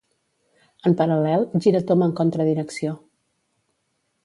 [0.89, 2.97] En paral·lel, giratomb en contra direcció.